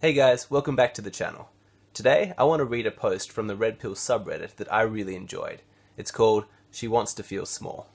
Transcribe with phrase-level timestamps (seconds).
[0.00, 1.48] Hey guys, welcome back to the channel.
[1.92, 5.16] Today, I want to read a post from the Red Pill subreddit that I really
[5.16, 5.62] enjoyed.
[5.96, 7.88] It's called She Wants to Feel Small.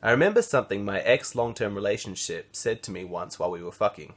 [0.00, 3.72] I remember something my ex long term relationship said to me once while we were
[3.72, 4.14] fucking.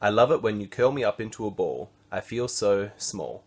[0.00, 1.90] I love it when you curl me up into a ball.
[2.12, 3.42] I feel so small.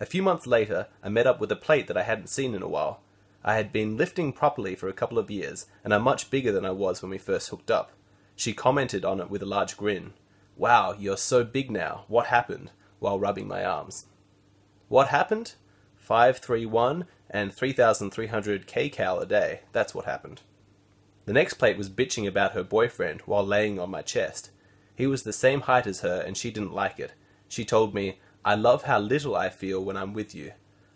[0.00, 2.62] A few months later, I met up with a plate that I hadn't seen in
[2.62, 3.02] a while.
[3.44, 6.64] I had been lifting properly for a couple of years, and I'm much bigger than
[6.64, 7.92] I was when we first hooked up.
[8.34, 10.14] She commented on it with a large grin.
[10.56, 12.04] Wow, you're so big now.
[12.08, 12.70] What happened?
[12.98, 14.06] while rubbing my arms.
[14.88, 15.54] What happened?
[15.96, 19.60] 531 and 3,300 kcal a day.
[19.72, 20.42] That's what happened.
[21.24, 24.50] The next plate was bitching about her boyfriend while laying on my chest.
[24.94, 27.12] He was the same height as her and she didn't like it.
[27.48, 30.52] She told me, I love how little I feel when I'm with you.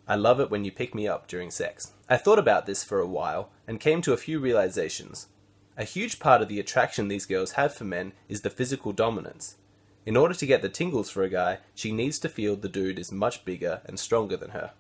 [0.06, 1.92] I love it when you pick me up during sex.
[2.09, 5.29] I thought about this for a while and came to a few realizations.
[5.77, 9.56] A huge part of the attraction these girls have for men is the physical dominance.
[10.05, 12.98] In order to get the tingles for a guy, she needs to feel the dude
[12.98, 14.73] is much bigger and stronger than her.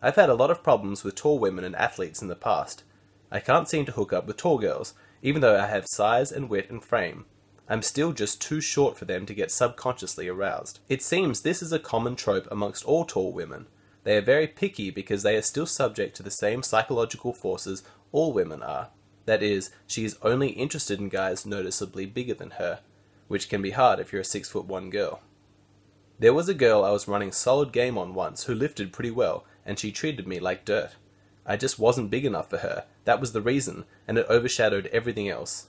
[0.00, 2.84] I've had a lot of problems with tall women and athletes in the past.
[3.30, 6.48] I can't seem to hook up with tall girls, even though I have size and
[6.48, 7.26] wit and frame.
[7.68, 10.80] I'm still just too short for them to get subconsciously aroused.
[10.88, 13.66] It seems this is a common trope amongst all tall women.
[14.04, 18.32] They are very picky because they are still subject to the same psychological forces all
[18.32, 18.88] women are.
[19.24, 22.80] That is, she is only interested in guys noticeably bigger than her
[23.32, 25.22] which can be hard if you're a six foot one girl.
[26.18, 29.46] There was a girl I was running solid game on once who lifted pretty well,
[29.64, 30.96] and she treated me like dirt.
[31.46, 35.30] I just wasn't big enough for her, that was the reason, and it overshadowed everything
[35.30, 35.68] else.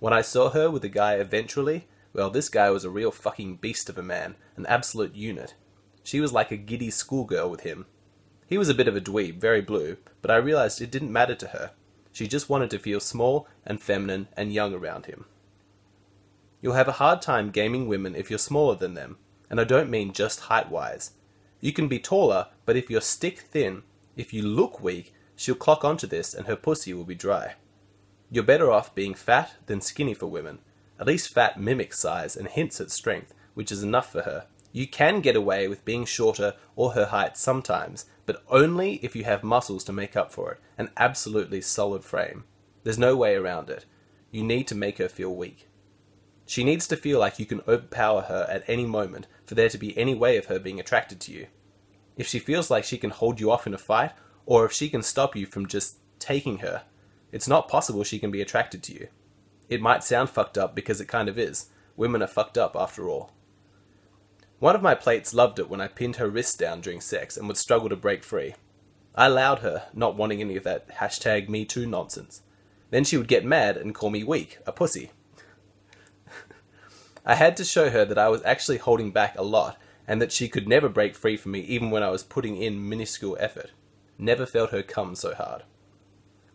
[0.00, 3.56] When I saw her with a guy eventually, well, this guy was a real fucking
[3.56, 5.54] beast of a man, an absolute unit.
[6.02, 7.86] She was like a giddy schoolgirl with him.
[8.46, 11.34] He was a bit of a dweeb, very blue, but I realized it didn't matter
[11.36, 11.70] to her.
[12.12, 15.26] She just wanted to feel small and feminine and young around him.
[16.60, 19.90] You'll have a hard time gaming women if you're smaller than them, and I don't
[19.90, 21.12] mean just height wise.
[21.60, 23.82] You can be taller, but if you're stick thin,
[24.16, 27.54] if you look weak, she'll clock onto this and her pussy will be dry.
[28.30, 30.58] You're better off being fat than skinny for women.
[31.00, 34.46] At least fat mimics size and hints at strength, which is enough for her.
[34.72, 39.24] You can get away with being shorter or her height sometimes, but only if you
[39.24, 42.44] have muscles to make up for it, an absolutely solid frame.
[42.84, 43.86] There's no way around it.
[44.30, 45.66] You need to make her feel weak.
[46.44, 49.78] She needs to feel like you can overpower her at any moment for there to
[49.78, 51.46] be any way of her being attracted to you.
[52.18, 54.12] If she feels like she can hold you off in a fight,
[54.44, 56.82] or if she can stop you from just taking her,
[57.32, 59.08] it's not possible she can be attracted to you.
[59.70, 61.70] It might sound fucked up because it kind of is.
[61.96, 63.32] Women are fucked up after all.
[64.60, 67.46] One of my plates loved it when I pinned her wrists down during sex and
[67.46, 68.54] would struggle to break free.
[69.14, 72.42] I allowed her, not wanting any of that hashtag me too nonsense.
[72.90, 75.12] Then she would get mad and call me weak, a pussy.
[77.24, 80.32] I had to show her that I was actually holding back a lot and that
[80.32, 83.70] she could never break free from me even when I was putting in minuscule effort.
[84.18, 85.62] Never felt her come so hard.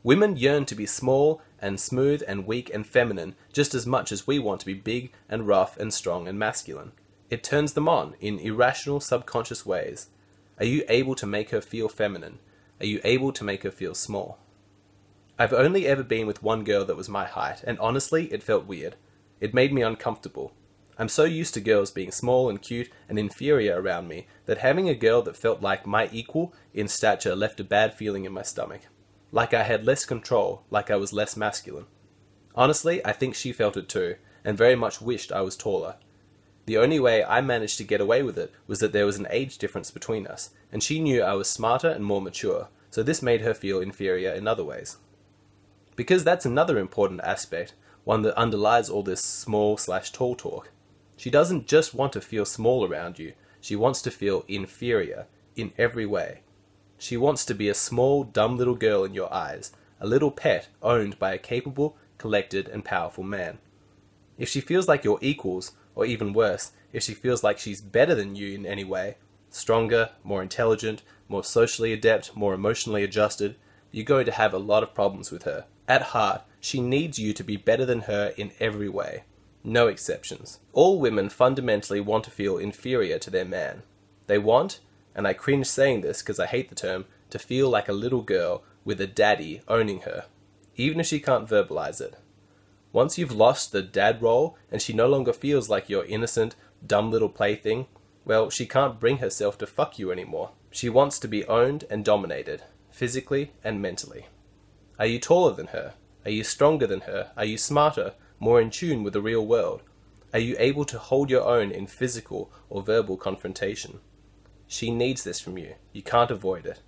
[0.02, 4.28] Women yearn to be small and smooth and weak and feminine just as much as
[4.28, 6.92] we want to be big and rough and strong and masculine.
[7.34, 10.10] It turns them on in irrational subconscious ways.
[10.60, 12.38] Are you able to make her feel feminine?
[12.80, 14.38] Are you able to make her feel small?
[15.40, 18.68] I've only ever been with one girl that was my height, and honestly, it felt
[18.68, 18.98] weird.
[19.40, 20.54] It made me uncomfortable.
[21.00, 24.88] I'm so used to girls being small and cute and inferior around me that having
[24.88, 28.44] a girl that felt like my equal in stature left a bad feeling in my
[28.44, 28.82] stomach.
[29.32, 31.88] Like I had less control, like I was less masculine.
[32.54, 35.96] Honestly, I think she felt it too, and very much wished I was taller.
[36.66, 39.28] The only way I managed to get away with it was that there was an
[39.30, 43.22] age difference between us, and she knew I was smarter and more mature, so this
[43.22, 44.98] made her feel inferior in other ways.
[45.96, 47.74] Because that's another important aspect,
[48.06, 50.70] one that underlies all this small slash tall talk.
[51.18, 55.74] She doesn't just want to feel small around you, she wants to feel inferior in
[55.78, 56.42] every way.
[56.98, 60.70] She wants to be a small, dumb little girl in your eyes, a little pet
[60.82, 63.58] owned by a capable, collected, and powerful man.
[64.38, 68.16] If she feels like you're equals, or even worse, if she feels like she's better
[68.16, 69.18] than you in any way,
[69.50, 73.56] stronger, more intelligent, more socially adept, more emotionally adjusted,
[73.92, 75.66] you're going to have a lot of problems with her.
[75.88, 79.24] At heart, she needs you to be better than her in every way.
[79.64, 80.60] No exceptions.
[80.74, 83.84] All women fundamentally want to feel inferior to their man.
[84.28, 84.80] They want,
[85.16, 88.22] and I cringe saying this because I hate the term, to feel like a little
[88.22, 90.26] girl with a daddy owning her,
[90.76, 92.16] even if she can't verbalize it.
[92.94, 96.56] Once you've lost the dad role and she no longer feels like your innocent,
[96.86, 97.88] dumb little plaything,
[98.24, 100.52] well, she can't bring herself to fuck you anymore.
[100.72, 104.28] She wants to be owned and dominated, physically and mentally.
[104.98, 105.96] Are you taller than her?
[106.24, 107.32] Are you stronger than her?
[107.36, 108.14] Are you smarter?
[108.44, 109.82] more in tune with the real world?
[110.34, 114.02] Are you able to hold your own in physical or verbal confrontation?
[114.68, 115.76] She needs this from you.
[115.94, 116.82] You can't avoid it.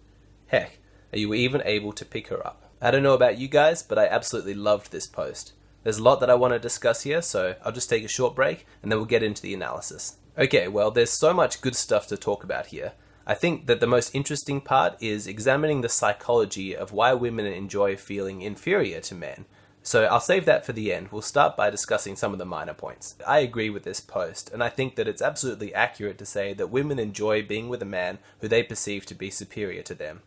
[0.48, 0.80] Heck,
[1.14, 2.72] are you even able to pick her up?
[2.82, 5.54] I don't know about you guys, but I absolutely loved this post.
[5.86, 8.36] There's a lot that I want to discuss here, so I'll just take a short
[8.36, 10.18] break and then we'll get into the analysis.
[10.38, 12.92] Okay, well, there's so much good stuff to talk about here.
[13.26, 17.96] I think that the most interesting part is examining the psychology of why women enjoy
[17.96, 19.46] feeling inferior to men
[19.86, 21.10] so I'll save that for the end.
[21.12, 23.16] We'll start by discussing some of the minor points.
[23.26, 26.72] I agree with this post, and I think that it's absolutely accurate to say that
[26.72, 30.24] women enjoy being with a man who they perceive to be superior to them.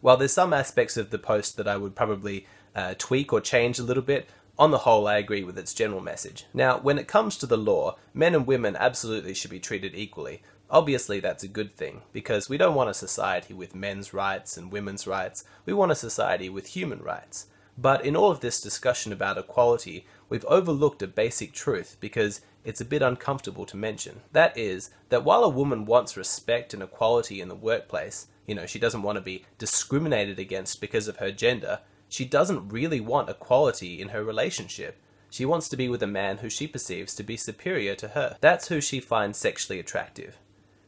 [0.00, 3.78] While there's some aspects of the post that I would probably uh, tweak or change
[3.78, 6.46] a little bit, on the whole, I agree with its general message.
[6.52, 10.42] Now, when it comes to the law, men and women absolutely should be treated equally.
[10.70, 14.72] Obviously, that's a good thing, because we don't want a society with men's rights and
[14.72, 17.46] women's rights, we want a society with human rights.
[17.76, 22.80] But in all of this discussion about equality, we've overlooked a basic truth because it's
[22.80, 24.20] a bit uncomfortable to mention.
[24.32, 28.66] That is, that while a woman wants respect and equality in the workplace, you know,
[28.66, 31.80] she doesn't want to be discriminated against because of her gender,
[32.12, 34.98] she doesn't really want equality in her relationship.
[35.30, 38.36] She wants to be with a man who she perceives to be superior to her.
[38.42, 40.36] That's who she finds sexually attractive.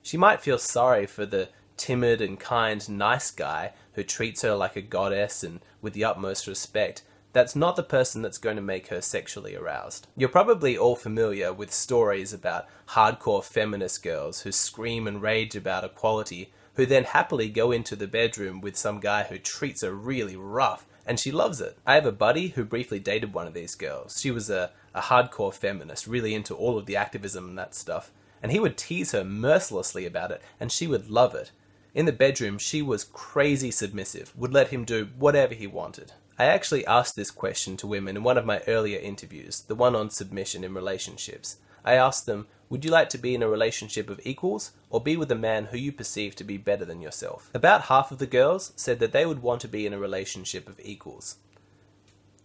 [0.03, 1.49] She might feel sorry for the
[1.79, 6.47] timid and kind, nice guy who treats her like a goddess and with the utmost
[6.47, 10.07] respect, that's not the person that's going to make her sexually aroused.
[10.19, 15.85] You're probably all familiar with stories about hardcore feminist girls who scream and rage about
[15.85, 20.37] equality, who then happily go into the bedroom with some guy who treats her really
[20.37, 21.77] rough, and she loves it.
[21.87, 24.21] I have a buddy who briefly dated one of these girls.
[24.21, 28.11] She was a, a hardcore feminist, really into all of the activism and that stuff,
[28.43, 31.51] and he would tease her mercilessly about it, and she would love it.
[31.95, 36.13] In the bedroom, she was crazy submissive, would let him do whatever he wanted.
[36.39, 39.95] I actually asked this question to women in one of my earlier interviews, the one
[39.95, 41.59] on submission in relationships.
[41.85, 45.17] I asked them, would you like to be in a relationship of equals or be
[45.17, 47.51] with a man who you perceive to be better than yourself?
[47.55, 50.69] About half of the girls said that they would want to be in a relationship
[50.69, 51.37] of equals.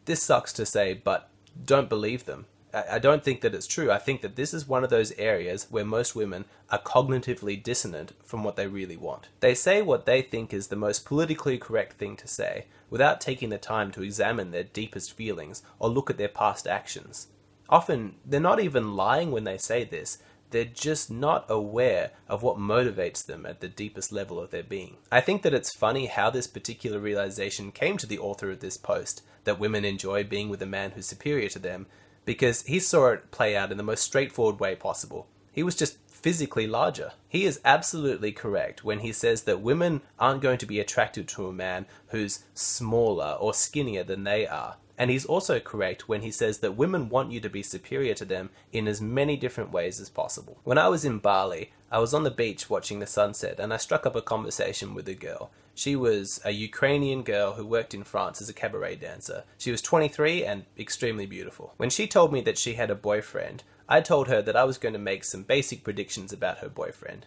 [0.05, 1.29] This sucks to say, but
[1.65, 2.45] don't believe them.
[2.71, 3.89] I don't think that it's true.
[3.89, 8.13] I think that this is one of those areas where most women are cognitively dissonant
[8.23, 9.29] from what they really want.
[9.39, 13.49] They say what they think is the most politically correct thing to say without taking
[13.49, 17.27] the time to examine their deepest feelings or look at their past actions.
[17.69, 20.17] Often, they're not even lying when they say this,
[20.51, 24.97] they're just not aware of what motivates them at the deepest level of their being.
[25.11, 28.77] I think that it's funny how this particular realization came to the author of this
[28.77, 31.85] post that women enjoy being with a man who's superior to them
[32.25, 35.27] because he saw it play out in the most straightforward way possible.
[35.51, 37.13] He was just physically larger.
[37.27, 41.47] He is absolutely correct when he says that women aren't going to be attracted to
[41.47, 44.75] a man who's smaller or skinnier than they are.
[44.97, 48.25] And he's also correct when he says that women want you to be superior to
[48.25, 50.59] them in as many different ways as possible.
[50.65, 53.77] When I was in Bali, I was on the beach watching the sunset and I
[53.77, 55.51] struck up a conversation with a girl.
[55.73, 59.45] She was a Ukrainian girl who worked in France as a cabaret dancer.
[59.57, 61.73] She was 23 and extremely beautiful.
[61.77, 64.77] When she told me that she had a boyfriend, I told her that I was
[64.77, 67.25] going to make some basic predictions about her boyfriend.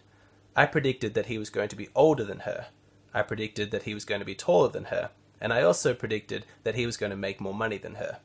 [0.55, 2.67] I predicted that he was going to be older than her.
[3.13, 5.09] I predicted that he was going to be taller than her.
[5.41, 8.19] And I also predicted that he was going to make more money than her.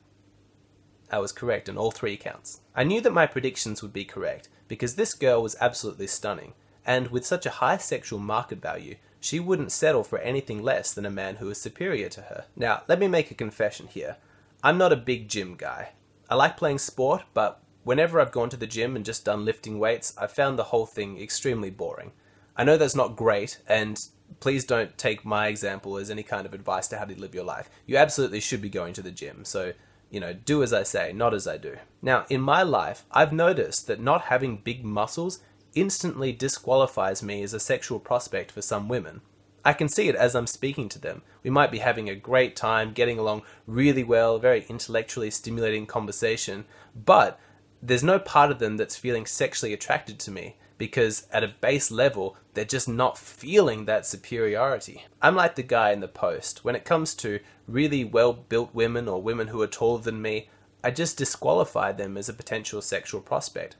[1.11, 2.61] I was correct on all three counts.
[2.73, 6.53] I knew that my predictions would be correct because this girl was absolutely stunning,
[6.85, 11.05] and with such a high sexual market value, she wouldn't settle for anything less than
[11.05, 12.45] a man who was superior to her.
[12.55, 14.15] Now, let me make a confession here.
[14.63, 15.89] I'm not a big gym guy.
[16.29, 19.79] I like playing sport, but whenever I've gone to the gym and just done lifting
[19.79, 22.11] weights, I've found the whole thing extremely boring.
[22.55, 23.97] I know that's not great, and
[24.39, 27.43] please don't take my example as any kind of advice to how to live your
[27.43, 27.69] life.
[27.85, 29.73] You absolutely should be going to the gym, so,
[30.09, 31.77] you know, do as I say, not as I do.
[32.01, 35.39] Now, in my life, I've noticed that not having big muscles
[35.73, 39.21] instantly disqualifies me as a sexual prospect for some women.
[39.63, 41.21] I can see it as I'm speaking to them.
[41.43, 46.65] We might be having a great time, getting along really well, very intellectually stimulating conversation,
[46.95, 47.39] but
[47.81, 51.91] there's no part of them that's feeling sexually attracted to me because at a base
[51.91, 55.05] level, they're just not feeling that superiority.
[55.21, 56.63] I'm like the guy in the post.
[56.63, 60.49] When it comes to really well built women or women who are taller than me,
[60.83, 63.75] I just disqualify them as a potential sexual prospect.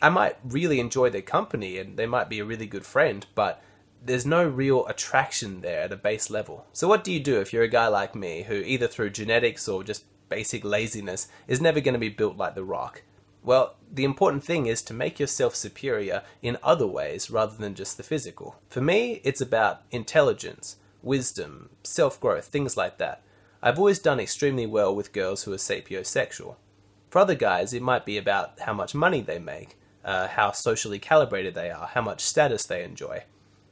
[0.00, 3.62] I might really enjoy their company and they might be a really good friend, but
[4.04, 6.66] there's no real attraction there at a base level.
[6.72, 9.66] So, what do you do if you're a guy like me who, either through genetics
[9.66, 13.02] or just basic laziness, is never going to be built like The Rock?
[13.44, 17.98] Well, the important thing is to make yourself superior in other ways rather than just
[17.98, 18.56] the physical.
[18.70, 23.22] For me, it's about intelligence, wisdom, self growth, things like that.
[23.62, 26.56] I've always done extremely well with girls who are sapiosexual.
[27.10, 30.98] For other guys, it might be about how much money they make, uh, how socially
[30.98, 33.24] calibrated they are, how much status they enjoy.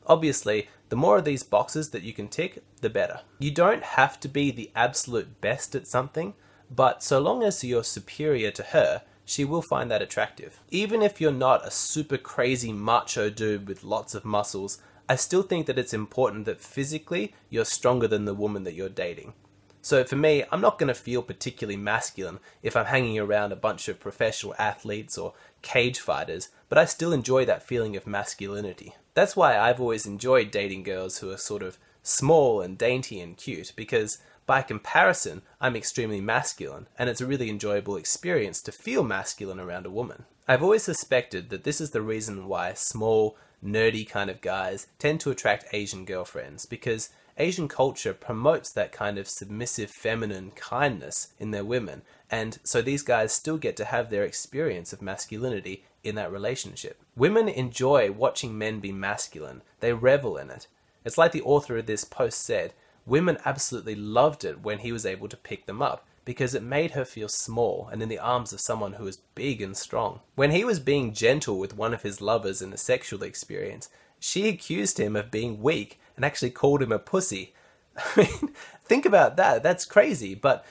[0.07, 3.21] Obviously, the more of these boxes that you can tick, the better.
[3.38, 6.35] You don't have to be the absolute best at something,
[6.71, 9.02] but so long as you're superior to her,
[9.33, 10.61] she will find that attractive.
[10.71, 15.43] Even if you're not a super crazy macho dude with lots of muscles, I still
[15.43, 19.33] think that it's important that physically you're stronger than the woman that you're dating.
[19.81, 23.57] So for me, I'm not going to feel particularly masculine if I'm hanging around a
[23.57, 28.95] bunch of professional athletes or cage fighters, but I still enjoy that feeling of masculinity.
[29.15, 33.37] That's why I've always enjoyed dating girls who are sort of small and dainty and
[33.37, 39.05] cute, because by comparison, I'm extremely masculine, and it's a really enjoyable experience to feel
[39.05, 40.25] masculine around a woman.
[40.49, 45.21] I've always suspected that this is the reason why small, nerdy kind of guys tend
[45.21, 51.51] to attract Asian girlfriends, because Asian culture promotes that kind of submissive feminine kindness in
[51.51, 56.15] their women, and so these guys still get to have their experience of masculinity in
[56.17, 57.01] that relationship.
[57.17, 60.67] Women enjoy watching men be masculine, they revel in it.
[61.05, 62.75] It's like the author of this post said
[63.06, 66.92] women absolutely loved it when he was able to pick them up because it made
[66.92, 70.21] her feel small and in the arms of someone who was big and strong.
[70.35, 73.88] When he was being gentle with one of his lovers in a sexual experience,
[74.21, 77.54] she accused him of being weak and actually called him a pussy.
[77.97, 78.54] I mean,
[78.85, 79.62] think about that.
[79.62, 80.35] That's crazy.
[80.35, 80.64] But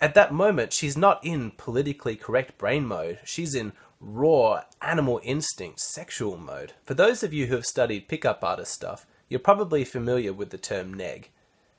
[0.00, 3.18] at that moment, she's not in politically correct brain mode.
[3.24, 6.74] She's in raw animal instinct sexual mode.
[6.84, 10.58] For those of you who have studied pickup artist stuff, you're probably familiar with the
[10.58, 11.30] term neg.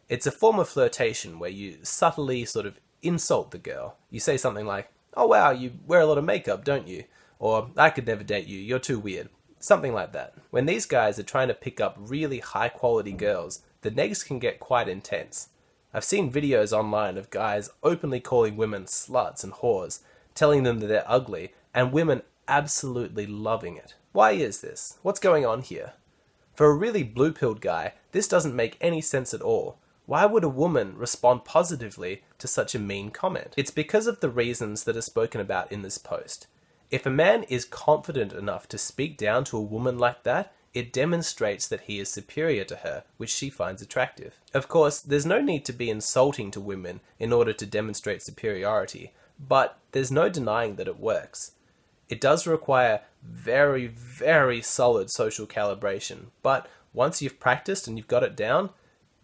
[0.09, 3.95] It's a form of flirtation where you subtly sort of insult the girl.
[4.09, 7.03] You say something like, Oh wow, you wear a lot of makeup, don't you?
[7.37, 9.29] Or, I could never date you, you're too weird.
[9.59, 10.33] Something like that.
[10.49, 14.39] When these guys are trying to pick up really high quality girls, the negs can
[14.39, 15.49] get quite intense.
[15.93, 20.01] I've seen videos online of guys openly calling women sluts and whores,
[20.33, 23.93] telling them that they're ugly, and women absolutely loving it.
[24.11, 24.97] Why is this?
[25.03, 25.93] What's going on here?
[26.55, 29.77] For a really blue pilled guy, this doesn't make any sense at all.
[30.09, 33.53] Why would a woman respond positively to such a mean comment?
[33.55, 36.47] It's because of the reasons that are spoken about in this post.
[36.89, 40.91] If a man is confident enough to speak down to a woman like that, it
[40.91, 44.39] demonstrates that he is superior to her, which she finds attractive.
[44.51, 49.13] Of course, there's no need to be insulting to women in order to demonstrate superiority,
[49.37, 51.51] but there's no denying that it works.
[52.07, 58.23] It does require very, very solid social calibration, but once you've practiced and you've got
[58.23, 58.71] it down,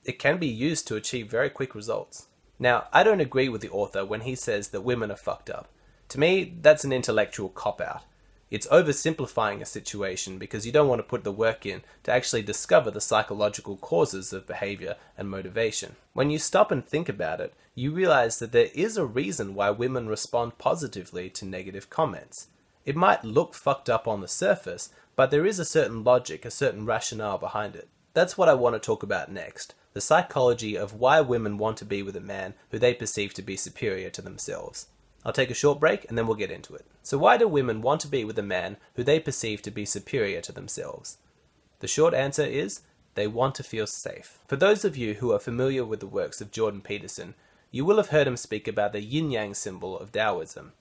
[0.06, 2.28] it can be used to achieve very quick results.
[2.60, 5.68] Now, I don't agree with the author when he says that women are fucked up.
[6.10, 8.04] To me, that's an intellectual cop out.
[8.52, 12.44] It's oversimplifying a situation because you don't want to put the work in to actually
[12.44, 15.96] discover the psychological causes of behavior and motivation.
[16.14, 19.72] When you stop and think about it, you realize that there is a reason why
[19.72, 22.48] women respond positively to negative comments.
[22.86, 26.52] It might look fucked up on the surface, but there is a certain logic, a
[26.52, 27.90] certain rationale behind it.
[28.14, 31.86] That's what I want to talk about next the psychology of why women want to
[31.86, 34.88] be with a man who they perceive to be superior to themselves.
[35.24, 36.86] I'll take a short break and then we'll get into it.
[37.02, 39.86] So, why do women want to be with a man who they perceive to be
[39.86, 41.18] superior to themselves?
[41.80, 42.82] The short answer is
[43.16, 44.40] they want to feel safe.
[44.50, 47.34] For those of you who are familiar with the works of Jordan Peterson,
[47.72, 50.74] you will have heard him speak about the yin yang symbol of Taoism.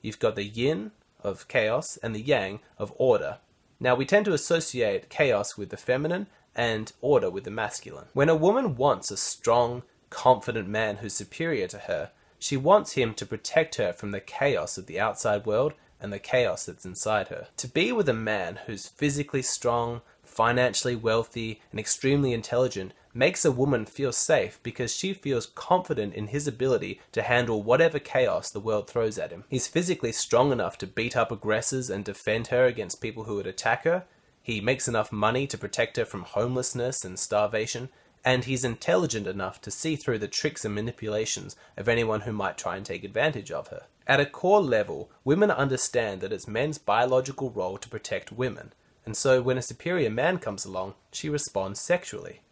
[0.00, 3.36] You've got the yin of chaos and the yang of order.
[3.78, 8.06] Now, we tend to associate chaos with the feminine and order with the masculine.
[8.12, 13.14] When a woman wants a strong, confident man who's superior to her, she wants him
[13.14, 17.28] to protect her from the chaos of the outside world and the chaos that's inside
[17.28, 17.46] her.
[17.58, 23.52] To be with a man who's physically strong, financially wealthy, and extremely intelligent makes a
[23.52, 28.60] woman feel safe because she feels confident in his ability to handle whatever chaos the
[28.60, 29.44] world throws at him.
[29.48, 33.46] He's physically strong enough to beat up aggressors and defend her against people who would
[33.46, 34.04] attack her,
[34.42, 37.88] he makes enough money to protect her from homelessness and starvation,
[38.24, 42.58] and he's intelligent enough to see through the tricks and manipulations of anyone who might
[42.58, 43.86] try and take advantage of her.
[44.06, 48.72] At a core level, women understand that it's men's biological role to protect women,
[49.06, 52.42] and so when a superior man comes along, she responds sexually.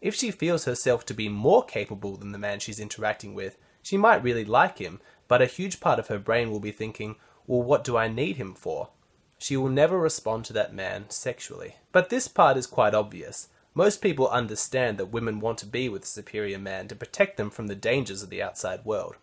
[0.00, 3.96] If she feels herself to be more capable than the man she's interacting with, she
[3.96, 7.16] might really like him, but a huge part of her brain will be thinking,
[7.46, 8.90] well, what do I need him for?
[9.38, 11.76] She will never respond to that man sexually.
[11.92, 13.48] But this part is quite obvious.
[13.72, 17.48] Most people understand that women want to be with a superior man to protect them
[17.48, 19.14] from the dangers of the outside world.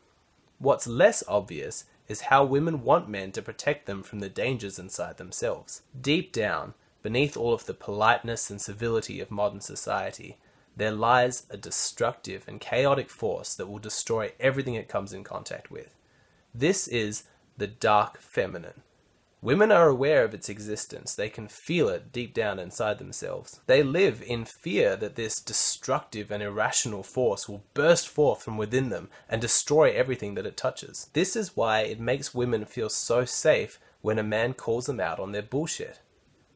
[0.58, 5.18] What's less obvious is how women want men to protect them from the dangers inside
[5.18, 5.82] themselves.
[6.00, 10.38] Deep down, beneath all of the politeness and civility of modern society,
[10.78, 15.72] there lies a destructive and chaotic force that will destroy everything it comes in contact
[15.72, 15.96] with.
[16.54, 17.24] This is
[17.58, 18.82] the dark feminine.
[19.42, 21.14] Women are aware of its existence.
[21.14, 23.60] They can feel it deep down inside themselves.
[23.68, 28.90] They live in fear that this destructive and irrational force will burst forth from within
[28.90, 31.10] them and destroy everything that it touches.
[31.14, 35.20] This is why it makes women feel so safe when a man calls them out
[35.20, 36.00] on their bullshit.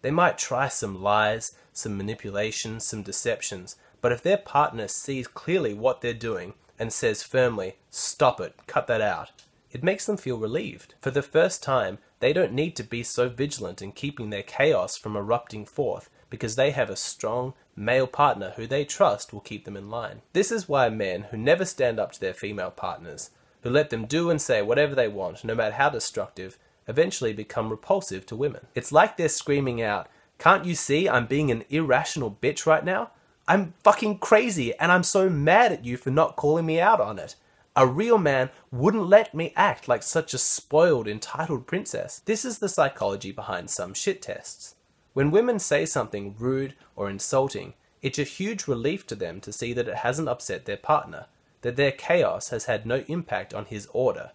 [0.01, 5.74] They might try some lies, some manipulations, some deceptions, but if their partner sees clearly
[5.74, 9.31] what they're doing and says firmly, stop it, cut that out,
[9.72, 10.96] it makes them feel relieved.
[11.00, 14.98] For the first time, they don't need to be so vigilant in keeping their chaos
[14.98, 19.66] from erupting forth because they have a strong male partner who they trust will keep
[19.66, 20.22] them in line.
[20.34, 24.06] This is why men who never stand up to their female partners, who let them
[24.06, 26.58] do and say whatever they want, no matter how destructive,
[26.88, 28.68] eventually become repulsive to women.
[28.76, 30.08] It's like they're screaming out,
[30.38, 33.12] Can't you see I'm being an irrational bitch right now?
[33.48, 37.18] I'm fucking crazy and I'm so mad at you for not calling me out on
[37.18, 37.36] it.
[37.79, 42.21] A real man wouldn't let me act like such a spoiled, entitled princess.
[42.25, 44.75] This is the psychology behind some shit tests.
[45.13, 49.71] When women say something rude or insulting, it's a huge relief to them to see
[49.71, 51.27] that it hasn't upset their partner,
[51.62, 54.31] that their chaos has had no impact on his order.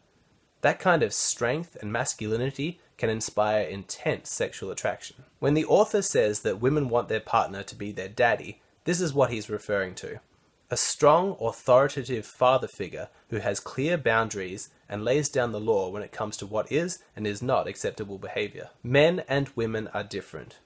[0.63, 5.17] That kind of strength and masculinity can inspire intense sexual attraction.
[5.39, 9.13] When the author says that women want their partner to be their daddy, this is
[9.13, 10.21] what he's referring to
[10.75, 16.03] a strong, authoritative father figure who has clear boundaries and lays down the law when
[16.03, 18.71] it comes to what is and is not acceptable behavior.
[18.83, 20.59] Men and women are different.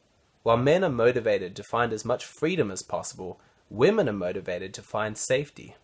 [0.45, 3.39] While men are motivated to find as much freedom as possible,
[3.69, 5.77] women are motivated to find safety.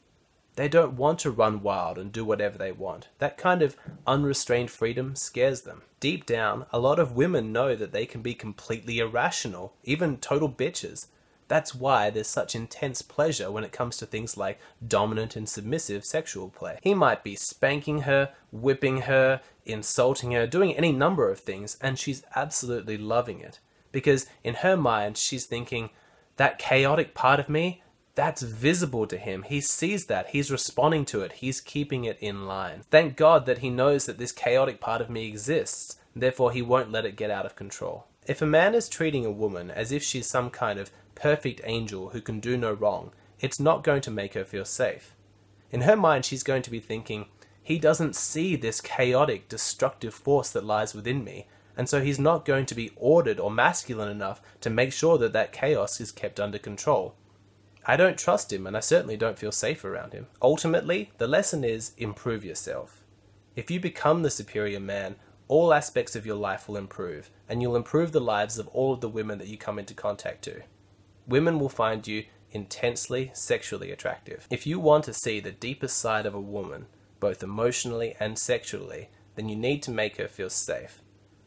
[0.56, 3.08] They don't want to run wild and do whatever they want.
[3.18, 3.76] That kind of
[4.06, 5.82] unrestrained freedom scares them.
[6.00, 10.48] Deep down, a lot of women know that they can be completely irrational, even total
[10.48, 11.08] bitches,
[11.54, 16.04] that's why there's such intense pleasure when it comes to things like dominant and submissive
[16.04, 16.80] sexual play.
[16.82, 21.96] He might be spanking her, whipping her, insulting her, doing any number of things, and
[21.96, 23.60] she's absolutely loving it.
[23.92, 25.90] Because in her mind, she's thinking,
[26.38, 27.84] that chaotic part of me,
[28.16, 29.44] that's visible to him.
[29.44, 30.30] He sees that.
[30.30, 31.34] He's responding to it.
[31.34, 32.80] He's keeping it in line.
[32.90, 35.98] Thank God that he knows that this chaotic part of me exists.
[36.16, 38.08] Therefore, he won't let it get out of control.
[38.26, 42.10] If a man is treating a woman as if she's some kind of perfect angel
[42.10, 45.14] who can do no wrong, it's not going to make her feel safe.
[45.70, 47.26] In her mind, she's going to be thinking,
[47.62, 51.46] he doesn't see this chaotic, destructive force that lies within me,
[51.76, 55.32] and so he's not going to be ordered or masculine enough to make sure that
[55.32, 57.14] that chaos is kept under control.
[57.86, 60.26] I don't trust him, and I certainly don't feel safe around him.
[60.40, 63.02] Ultimately, the lesson is improve yourself.
[63.56, 65.16] If you become the superior man,
[65.48, 69.00] all aspects of your life will improve, and you'll improve the lives of all of
[69.00, 70.62] the women that you come into contact to
[71.26, 74.46] women will find you intensely sexually attractive.
[74.50, 76.86] If you want to see the deepest side of a woman,
[77.20, 81.00] both emotionally and sexually, then you need to make her feel safe.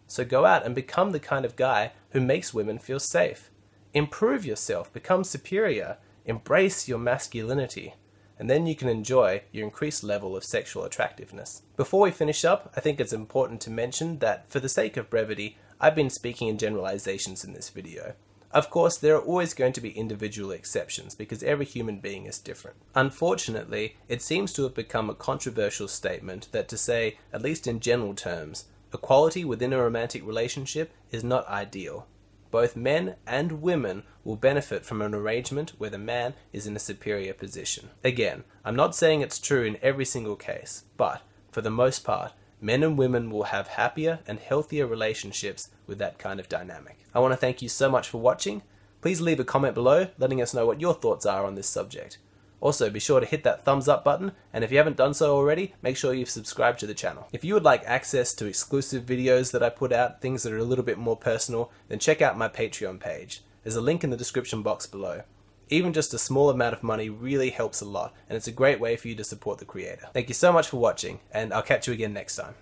[0.07, 3.51] So go out and become the kind of guy who makes women feel safe.
[3.93, 7.93] Improve yourself, become superior, embrace your masculinity,
[8.39, 11.63] and then you can enjoy your increased level of sexual attractiveness.
[11.75, 15.09] Before we finish up, I think it's important to mention that for the sake of
[15.09, 18.13] brevity, I've been speaking in generalizations in this video.
[18.51, 22.39] Of course, there are always going to be individual exceptions because every human being is
[22.39, 22.77] different.
[22.95, 27.79] Unfortunately, it seems to have become a controversial statement that to say, at least in
[27.79, 32.07] general terms, equality within a romantic relationship is not ideal.
[32.49, 36.79] Both men and women will benefit from an arrangement where the man is in a
[36.79, 37.89] superior position.
[38.03, 42.31] Again, I'm not saying it's true in every single case, but for the most part,
[42.59, 46.97] men and women will have happier and healthier relationships with that kind of dynamic.
[47.13, 48.61] I want to thank you so much for watching.
[49.01, 52.17] Please leave a comment below letting us know what your thoughts are on this subject.
[52.59, 55.35] Also, be sure to hit that thumbs up button, and if you haven't done so
[55.35, 57.27] already, make sure you've subscribed to the channel.
[57.31, 60.57] If you would like access to exclusive videos that I put out, things that are
[60.57, 63.43] a little bit more personal, then check out my Patreon page.
[63.63, 65.21] There's a link in the description box below.
[65.69, 68.79] Even just a small amount of money really helps a lot, and it's a great
[68.79, 70.07] way for you to support the creator.
[70.13, 72.55] Thank you so much for watching, and I'll catch you again next time.